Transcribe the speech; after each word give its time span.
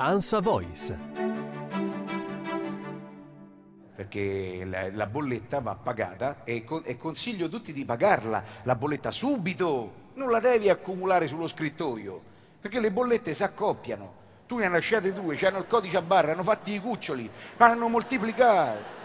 Ansa 0.00 0.40
Voice. 0.40 0.96
Perché 3.96 4.64
la, 4.64 4.92
la 4.92 5.06
bolletta 5.06 5.58
va 5.58 5.74
pagata 5.74 6.44
e, 6.44 6.62
con- 6.62 6.82
e 6.84 6.96
consiglio 6.96 7.48
tutti 7.48 7.72
di 7.72 7.84
pagarla, 7.84 8.44
la 8.62 8.76
bolletta 8.76 9.10
subito, 9.10 9.92
non 10.14 10.30
la 10.30 10.38
devi 10.38 10.68
accumulare 10.68 11.26
sullo 11.26 11.48
scrittoio, 11.48 12.20
perché 12.60 12.78
le 12.78 12.92
bollette 12.92 13.34
si 13.34 13.42
accoppiano. 13.42 14.26
Tu 14.46 14.56
ne 14.58 14.66
hai 14.66 14.70
lasciate 14.70 15.12
due, 15.12 15.36
hanno 15.40 15.58
il 15.58 15.66
codice 15.66 15.96
a 15.96 16.02
barra, 16.02 16.30
hanno 16.30 16.44
fatti 16.44 16.74
i 16.74 16.80
cuccioli, 16.80 17.28
ma 17.56 17.66
hanno 17.66 17.88
moltiplicato. 17.88 18.96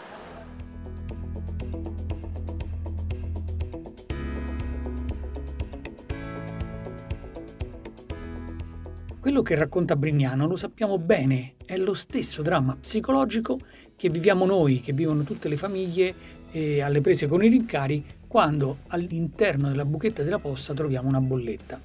Quello 9.23 9.41
che 9.41 9.55
racconta 9.55 9.95
Brignano 9.95 10.47
lo 10.47 10.57
sappiamo 10.57 10.97
bene, 10.97 11.53
è 11.63 11.77
lo 11.77 11.93
stesso 11.93 12.41
dramma 12.41 12.75
psicologico 12.75 13.57
che 13.95 14.09
viviamo 14.09 14.45
noi, 14.45 14.81
che 14.81 14.91
vivono 14.91 15.23
tutte 15.23 15.47
le 15.47 15.55
famiglie 15.55 16.13
eh, 16.51 16.81
alle 16.81 16.99
prese 16.99 17.27
con 17.27 17.41
i 17.41 17.47
rincari 17.47 18.03
quando 18.27 18.79
all'interno 18.87 19.69
della 19.69 19.85
buchetta 19.85 20.23
della 20.23 20.39
posta 20.39 20.73
troviamo 20.73 21.07
una 21.07 21.21
bolletta. 21.21 21.79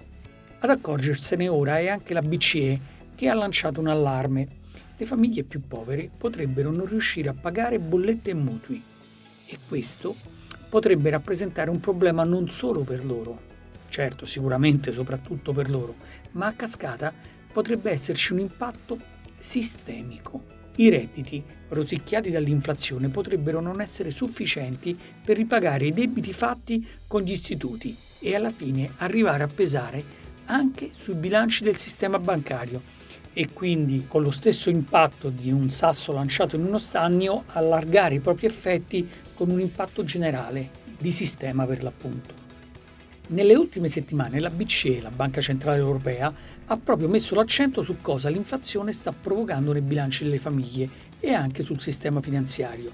Ad 0.58 0.68
accorgersene 0.68 1.46
ora 1.46 1.78
è 1.78 1.86
anche 1.86 2.12
la 2.12 2.22
BCE 2.22 2.80
che 3.14 3.28
ha 3.28 3.34
lanciato 3.34 3.78
un 3.78 3.86
allarme. 3.86 4.48
Le 4.96 5.06
famiglie 5.06 5.44
più 5.44 5.60
povere 5.60 6.10
potrebbero 6.18 6.72
non 6.72 6.86
riuscire 6.86 7.28
a 7.28 7.36
pagare 7.40 7.78
bollette 7.78 8.32
e 8.32 8.34
mutui 8.34 8.82
e 9.46 9.58
questo 9.68 10.16
potrebbe 10.68 11.08
rappresentare 11.10 11.70
un 11.70 11.78
problema 11.78 12.24
non 12.24 12.48
solo 12.48 12.80
per 12.80 13.04
loro, 13.04 13.46
certo 13.98 14.26
sicuramente 14.26 14.92
soprattutto 14.92 15.52
per 15.52 15.68
loro, 15.68 15.96
ma 16.32 16.46
a 16.46 16.52
cascata 16.52 17.12
potrebbe 17.52 17.90
esserci 17.90 18.32
un 18.32 18.38
impatto 18.38 18.96
sistemico. 19.38 20.56
I 20.76 20.88
redditi, 20.88 21.42
rosicchiati 21.70 22.30
dall'inflazione, 22.30 23.08
potrebbero 23.08 23.60
non 23.60 23.80
essere 23.80 24.12
sufficienti 24.12 24.96
per 25.24 25.36
ripagare 25.36 25.86
i 25.86 25.92
debiti 25.92 26.32
fatti 26.32 26.86
con 27.08 27.22
gli 27.22 27.32
istituti 27.32 27.96
e 28.20 28.36
alla 28.36 28.52
fine 28.52 28.92
arrivare 28.98 29.42
a 29.42 29.48
pesare 29.48 30.04
anche 30.44 30.90
sui 30.96 31.14
bilanci 31.14 31.64
del 31.64 31.76
sistema 31.76 32.20
bancario 32.20 32.80
e 33.32 33.48
quindi 33.52 34.06
con 34.06 34.22
lo 34.22 34.30
stesso 34.30 34.70
impatto 34.70 35.28
di 35.28 35.50
un 35.50 35.70
sasso 35.70 36.12
lanciato 36.12 36.54
in 36.54 36.64
uno 36.64 36.78
stagno 36.78 37.42
allargare 37.48 38.14
i 38.14 38.20
propri 38.20 38.46
effetti 38.46 39.08
con 39.34 39.50
un 39.50 39.60
impatto 39.60 40.04
generale 40.04 40.70
di 40.96 41.10
sistema 41.10 41.66
per 41.66 41.82
l'appunto. 41.82 42.47
Nelle 43.30 43.54
ultime 43.56 43.88
settimane 43.88 44.40
la 44.40 44.48
BCE, 44.48 45.02
la 45.02 45.10
Banca 45.10 45.42
Centrale 45.42 45.80
Europea, 45.80 46.32
ha 46.64 46.76
proprio 46.78 47.08
messo 47.08 47.34
l'accento 47.34 47.82
su 47.82 47.96
cosa 48.00 48.30
l'inflazione 48.30 48.90
sta 48.90 49.12
provocando 49.12 49.70
nei 49.70 49.82
bilanci 49.82 50.24
delle 50.24 50.38
famiglie 50.38 50.88
e 51.20 51.34
anche 51.34 51.62
sul 51.62 51.78
sistema 51.78 52.22
finanziario. 52.22 52.90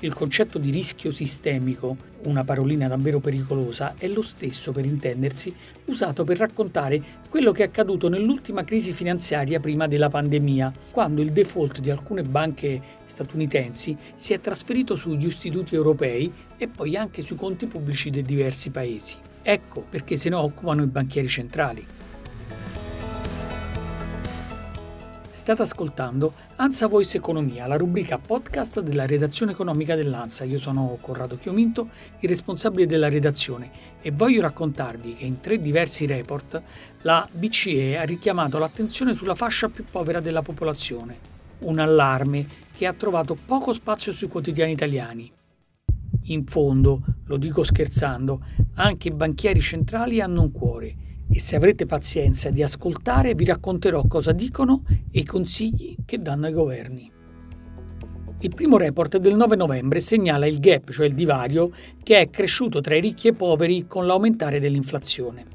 Il 0.00 0.14
concetto 0.14 0.58
di 0.58 0.70
rischio 0.70 1.12
sistemico, 1.12 1.96
una 2.24 2.42
parolina 2.42 2.88
davvero 2.88 3.20
pericolosa, 3.20 3.94
è 3.96 4.08
lo 4.08 4.22
stesso 4.22 4.72
per 4.72 4.84
intendersi 4.84 5.54
usato 5.84 6.24
per 6.24 6.38
raccontare 6.38 7.00
quello 7.30 7.52
che 7.52 7.62
è 7.62 7.66
accaduto 7.66 8.08
nell'ultima 8.08 8.64
crisi 8.64 8.92
finanziaria 8.92 9.60
prima 9.60 9.86
della 9.86 10.08
pandemia, 10.08 10.72
quando 10.90 11.22
il 11.22 11.30
default 11.30 11.78
di 11.78 11.90
alcune 11.90 12.22
banche 12.22 12.82
statunitensi 13.04 13.96
si 14.16 14.32
è 14.32 14.40
trasferito 14.40 14.96
sugli 14.96 15.26
istituti 15.26 15.76
europei 15.76 16.32
e 16.56 16.66
poi 16.66 16.96
anche 16.96 17.22
sui 17.22 17.36
conti 17.36 17.66
pubblici 17.66 18.10
dei 18.10 18.22
diversi 18.22 18.70
paesi. 18.70 19.27
Ecco 19.50 19.80
perché 19.88 20.18
se 20.18 20.28
ne 20.28 20.34
occupano 20.34 20.82
i 20.82 20.86
banchieri 20.86 21.26
centrali. 21.26 21.82
State 25.30 25.62
ascoltando 25.62 26.34
Ansa 26.56 26.86
Voice 26.86 27.16
Economia, 27.16 27.66
la 27.66 27.78
rubrica 27.78 28.18
podcast 28.18 28.80
della 28.80 29.06
redazione 29.06 29.52
economica 29.52 29.94
dell'Ansa. 29.94 30.44
Io 30.44 30.58
sono 30.58 30.98
Corrado 31.00 31.38
Chiominto, 31.38 31.88
il 32.18 32.28
responsabile 32.28 32.84
della 32.84 33.08
redazione 33.08 33.70
e 34.02 34.10
voglio 34.10 34.42
raccontarvi 34.42 35.14
che 35.14 35.24
in 35.24 35.40
tre 35.40 35.58
diversi 35.58 36.04
report 36.04 36.60
la 37.00 37.26
BCE 37.32 37.96
ha 37.96 38.02
richiamato 38.02 38.58
l'attenzione 38.58 39.14
sulla 39.14 39.34
fascia 39.34 39.70
più 39.70 39.86
povera 39.90 40.20
della 40.20 40.42
popolazione. 40.42 41.18
Un 41.60 41.78
allarme 41.78 42.46
che 42.76 42.86
ha 42.86 42.92
trovato 42.92 43.34
poco 43.34 43.72
spazio 43.72 44.12
sui 44.12 44.28
quotidiani 44.28 44.72
italiani. 44.72 45.36
In 46.30 46.44
fondo, 46.44 47.02
lo 47.24 47.38
dico 47.38 47.64
scherzando, 47.64 48.44
anche 48.74 49.08
i 49.08 49.12
banchieri 49.12 49.62
centrali 49.62 50.20
hanno 50.20 50.42
un 50.42 50.52
cuore 50.52 50.94
e 51.30 51.40
se 51.40 51.56
avrete 51.56 51.86
pazienza 51.86 52.50
di 52.50 52.62
ascoltare 52.62 53.34
vi 53.34 53.46
racconterò 53.46 54.06
cosa 54.06 54.32
dicono 54.32 54.82
e 55.10 55.20
i 55.20 55.24
consigli 55.24 55.96
che 56.04 56.20
danno 56.20 56.44
ai 56.44 56.52
governi. 56.52 57.10
Il 58.40 58.54
primo 58.54 58.76
report 58.76 59.16
del 59.16 59.36
9 59.36 59.56
novembre 59.56 60.00
segnala 60.00 60.46
il 60.46 60.60
gap, 60.60 60.90
cioè 60.90 61.06
il 61.06 61.14
divario, 61.14 61.70
che 62.02 62.20
è 62.20 62.28
cresciuto 62.28 62.82
tra 62.82 62.94
i 62.94 63.00
ricchi 63.00 63.28
e 63.28 63.30
i 63.30 63.34
poveri 63.34 63.86
con 63.86 64.06
l'aumentare 64.06 64.60
dell'inflazione. 64.60 65.46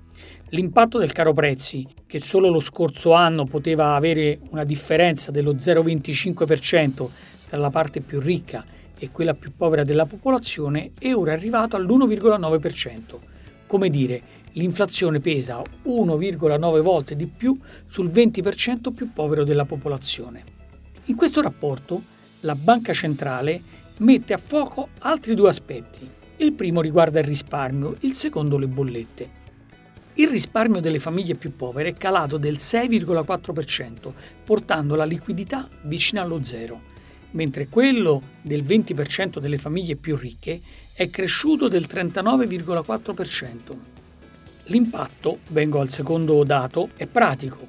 L'impatto 0.49 0.97
del 0.97 1.11
caro 1.11 1.33
prezzi, 1.33 1.87
che 2.07 2.17
solo 2.17 2.49
lo 2.49 2.59
scorso 2.59 3.13
anno 3.13 3.45
poteva 3.45 3.93
avere 3.93 4.39
una 4.49 4.63
differenza 4.63 5.29
dello 5.29 5.53
0,25% 5.53 7.07
tra 7.47 7.57
la 7.57 7.69
parte 7.69 8.01
più 8.01 8.19
ricca 8.19 8.65
e 9.03 9.11
quella 9.11 9.33
più 9.33 9.51
povera 9.53 9.83
della 9.83 10.05
popolazione, 10.05 10.91
è 10.97 11.13
ora 11.13 11.33
arrivato 11.33 11.75
all'1,9%. 11.75 13.17
Come 13.67 13.89
dire, 13.89 14.21
l'inflazione 14.53 15.19
pesa 15.19 15.61
1,9 15.83 16.79
volte 16.79 17.17
di 17.17 17.27
più 17.27 17.57
sul 17.85 18.07
20% 18.07 18.93
più 18.93 19.11
povero 19.11 19.43
della 19.43 19.65
popolazione. 19.65 20.43
In 21.05 21.17
questo 21.17 21.41
rapporto 21.41 22.01
la 22.41 22.55
Banca 22.55 22.93
Centrale 22.93 23.61
mette 23.97 24.33
a 24.33 24.37
fuoco 24.37 24.87
altri 24.99 25.35
due 25.35 25.49
aspetti. 25.49 26.09
Il 26.37 26.53
primo 26.53 26.79
riguarda 26.79 27.19
il 27.19 27.25
risparmio, 27.25 27.95
il 28.01 28.13
secondo 28.13 28.57
le 28.57 28.67
bollette. 28.67 29.41
Il 30.13 30.29
risparmio 30.29 30.79
delle 30.79 30.99
famiglie 30.99 31.35
più 31.35 31.53
povere 31.57 31.89
è 31.89 31.93
calato 31.93 32.37
del 32.37 32.55
6,4%, 32.57 34.13
portando 34.45 34.95
la 34.95 35.05
liquidità 35.05 35.67
vicina 35.81 36.21
allo 36.21 36.41
zero, 36.41 36.91
mentre 37.33 37.67
quello 37.67 38.21
del 38.41 38.63
20% 38.63 39.39
delle 39.39 39.57
famiglie 39.57 39.95
più 39.95 40.15
ricche 40.15 40.59
è 40.93 41.09
cresciuto 41.09 41.67
del 41.67 41.87
39,4%. 41.89 43.77
L'impatto, 44.67 45.39
vengo 45.49 45.81
al 45.81 45.89
secondo 45.89 46.43
dato, 46.43 46.89
è 46.95 47.05
pratico. 47.05 47.67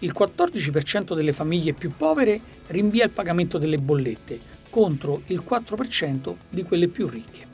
Il 0.00 0.14
14% 0.16 1.14
delle 1.14 1.32
famiglie 1.32 1.72
più 1.72 1.92
povere 1.96 2.40
rinvia 2.68 3.04
il 3.04 3.10
pagamento 3.10 3.56
delle 3.56 3.78
bollette, 3.78 4.38
contro 4.68 5.22
il 5.26 5.42
4% 5.48 6.34
di 6.50 6.62
quelle 6.64 6.88
più 6.88 7.08
ricche. 7.08 7.52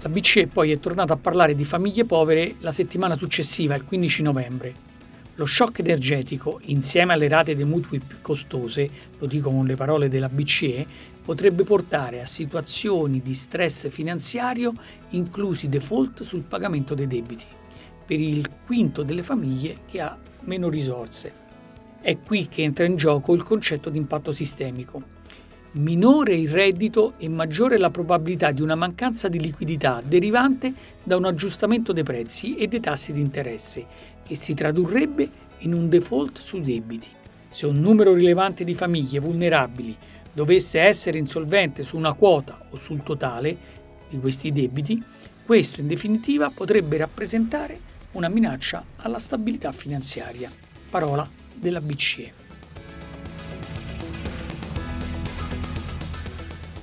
La 0.00 0.08
BCE 0.08 0.46
poi 0.48 0.72
è 0.72 0.80
tornata 0.80 1.12
a 1.12 1.16
parlare 1.16 1.54
di 1.54 1.64
famiglie 1.64 2.04
povere 2.04 2.56
la 2.60 2.72
settimana 2.72 3.16
successiva, 3.16 3.74
il 3.74 3.84
15 3.84 4.22
novembre. 4.22 4.74
Lo 5.36 5.46
shock 5.46 5.78
energetico, 5.78 6.60
insieme 6.64 7.14
alle 7.14 7.26
rate 7.26 7.56
dei 7.56 7.64
mutui 7.64 8.00
più 8.00 8.18
costose, 8.20 8.90
lo 9.18 9.26
dico 9.26 9.50
con 9.50 9.64
le 9.64 9.76
parole 9.76 10.08
della 10.08 10.28
BCE, 10.28 10.86
potrebbe 11.24 11.64
portare 11.64 12.20
a 12.20 12.26
situazioni 12.26 13.22
di 13.22 13.32
stress 13.32 13.88
finanziario, 13.88 14.74
inclusi 15.10 15.70
default 15.70 16.22
sul 16.22 16.42
pagamento 16.42 16.94
dei 16.94 17.06
debiti, 17.06 17.46
per 18.04 18.20
il 18.20 18.46
quinto 18.66 19.02
delle 19.02 19.22
famiglie 19.22 19.78
che 19.86 20.00
ha 20.00 20.18
meno 20.40 20.68
risorse. 20.68 21.32
È 22.02 22.18
qui 22.18 22.48
che 22.48 22.62
entra 22.62 22.84
in 22.84 22.96
gioco 22.96 23.32
il 23.32 23.42
concetto 23.42 23.88
di 23.88 23.96
impatto 23.96 24.32
sistemico. 24.32 25.20
Minore 25.74 26.34
il 26.34 26.50
reddito 26.50 27.14
e 27.16 27.30
maggiore 27.30 27.78
la 27.78 27.88
probabilità 27.88 28.50
di 28.50 28.60
una 28.60 28.74
mancanza 28.74 29.28
di 29.28 29.40
liquidità 29.40 30.02
derivante 30.04 30.74
da 31.02 31.16
un 31.16 31.24
aggiustamento 31.24 31.94
dei 31.94 32.02
prezzi 32.02 32.56
e 32.56 32.68
dei 32.68 32.80
tassi 32.80 33.12
di 33.12 33.20
interesse, 33.20 33.86
che 34.26 34.34
si 34.34 34.54
tradurrebbe 34.54 35.28
in 35.58 35.72
un 35.72 35.88
default 35.88 36.40
sui 36.40 36.62
debiti. 36.62 37.08
Se 37.48 37.66
un 37.66 37.80
numero 37.80 38.14
rilevante 38.14 38.64
di 38.64 38.74
famiglie 38.74 39.18
vulnerabili 39.18 39.96
dovesse 40.32 40.80
essere 40.80 41.18
insolvente 41.18 41.82
su 41.82 41.96
una 41.96 42.14
quota 42.14 42.64
o 42.70 42.76
sul 42.76 43.02
totale 43.02 43.56
di 44.08 44.18
questi 44.18 44.52
debiti, 44.52 45.02
questo 45.44 45.80
in 45.80 45.88
definitiva 45.88 46.50
potrebbe 46.50 46.96
rappresentare 46.96 47.90
una 48.12 48.28
minaccia 48.28 48.84
alla 48.96 49.18
stabilità 49.18 49.72
finanziaria. 49.72 50.50
Parola 50.88 51.28
della 51.54 51.80
BCE. 51.80 52.40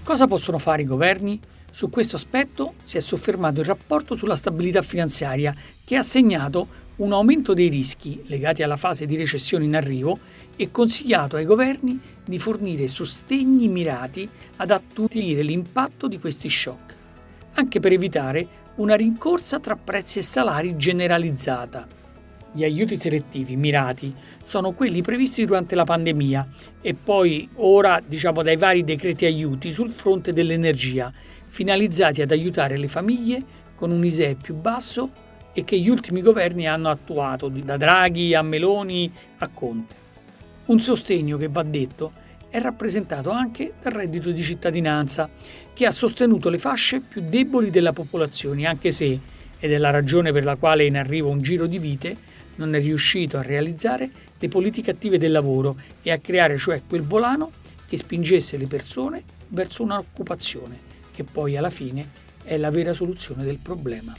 Cosa 0.04 0.26
possono 0.26 0.58
fare 0.58 0.82
i 0.82 0.86
governi? 0.86 1.40
Su 1.72 1.90
questo 1.90 2.16
aspetto 2.16 2.74
si 2.82 2.98
è 2.98 3.00
soffermato 3.00 3.60
il 3.60 3.68
rapporto 3.68 4.16
sulla 4.16 4.36
stabilità 4.36 4.82
finanziaria 4.82 5.56
che 5.86 5.96
ha 5.96 6.04
segnato 6.04 6.68
un 7.00 7.14
aumento 7.14 7.54
dei 7.54 7.70
rischi 7.70 8.24
legati 8.26 8.64
alla 8.64 8.78
fase 8.78 9.06
di 9.06 9.16
recessione 9.16 9.64
in 9.64 9.76
arrivo 9.76 10.20
e 10.56 10.70
consigliato 10.72 11.38
ai 11.38 11.46
governi 11.46 12.00
di 12.26 12.38
fornire 12.40 12.88
sostegni 12.88 13.70
mirati 13.70 14.28
ad 14.58 14.72
attutire 14.72 15.42
l'impatto 15.42 16.08
di 16.08 16.20
questi 16.20 16.50
shock, 16.50 16.94
anche 17.54 17.80
per 17.80 17.94
evitare 17.94 18.48
una 18.76 18.96
rincorsa 18.96 19.60
tra 19.60 19.78
prezzi 19.78 20.20
e 20.20 20.24
salari 20.24 20.76
generalizzata. 20.76 21.88
Gli 22.52 22.64
aiuti 22.64 23.00
selettivi 23.00 23.56
mirati 23.56 24.14
sono 24.44 24.72
quelli 24.72 25.02
previsti 25.02 25.46
durante 25.46 25.76
la 25.76 25.86
pandemia 25.86 26.48
e 26.82 26.96
poi 26.96 27.48
ora 27.56 28.02
diciamo 28.06 28.42
dai 28.42 28.58
vari 28.58 28.84
decreti 28.84 29.26
aiuti 29.26 29.72
sul 29.72 29.90
fronte 29.90 30.34
dell'energia, 30.34 31.14
finalizzati 31.46 32.22
ad 32.22 32.32
aiutare 32.32 32.78
le 32.78 32.88
famiglie 32.90 33.42
con 33.76 33.92
un 33.92 34.04
ISEE 34.04 34.36
più 34.36 34.56
basso 34.56 35.28
e 35.54 35.64
che 35.64 35.80
gli 35.80 35.90
ultimi 35.90 36.22
governi 36.22 36.68
hanno 36.68 36.90
attuato, 36.90 37.48
da 37.50 37.78
Draghi 37.78 38.34
a 38.34 38.42
Meloni 38.42 39.12
a 39.40 39.50
Conte. 39.54 39.96
Un 40.66 40.80
sostegno 40.80 41.38
che 41.38 41.48
va 41.48 41.64
detto 41.64 42.12
è 42.50 42.60
rappresentato 42.60 43.30
anche 43.30 43.74
dal 43.82 43.92
reddito 43.92 44.32
di 44.32 44.42
cittadinanza, 44.42 45.30
che 45.74 45.86
ha 45.86 45.92
sostenuto 45.92 46.50
le 46.50 46.58
fasce 46.58 47.00
più 47.00 47.22
deboli 47.22 47.70
della 47.70 47.94
popolazione, 47.94 48.66
anche 48.66 48.92
se, 48.92 49.20
ed 49.60 49.72
è 49.72 49.78
la 49.78 49.92
ragione 49.92 50.32
per 50.32 50.44
la 50.44 50.56
quale 50.56 50.86
in 50.86 50.98
arrivo 50.98 51.30
un 51.30 51.42
giro 51.42 51.68
di 51.68 51.80
vite, 51.80 52.18
non 52.56 52.76
è 52.76 52.82
riuscito 52.82 53.38
a 53.38 53.42
realizzare 53.42 54.10
le 54.38 54.48
politiche 54.48 54.92
attive 54.92 55.18
del 55.18 55.32
lavoro 55.32 55.78
e 56.02 56.12
a 56.12 56.18
creare 56.18 56.58
cioè 56.58 56.82
quel 56.88 57.04
volano 57.04 57.52
che 57.88 57.98
spingesse 57.98 58.58
le 58.58 58.68
persone 58.68 59.24
verso 59.48 59.84
un'occupazione, 59.84 60.80
che 61.12 61.24
poi 61.24 61.58
alla 61.58 61.70
fine 61.70 62.10
è 62.44 62.58
la 62.58 62.70
vera 62.70 62.94
soluzione 62.94 63.44
del 63.44 63.58
problema. 63.58 64.16